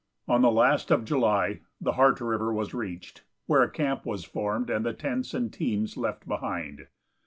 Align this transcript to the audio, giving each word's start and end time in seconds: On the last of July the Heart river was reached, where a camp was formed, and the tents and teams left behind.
On 0.27 0.41
the 0.41 0.49
last 0.49 0.89
of 0.89 1.05
July 1.05 1.59
the 1.79 1.91
Heart 1.91 2.21
river 2.21 2.51
was 2.51 2.73
reached, 2.73 3.23
where 3.45 3.61
a 3.61 3.69
camp 3.69 4.03
was 4.03 4.25
formed, 4.25 4.71
and 4.71 4.83
the 4.83 4.93
tents 4.93 5.35
and 5.35 5.53
teams 5.53 5.95
left 5.95 6.27
behind. 6.27 6.87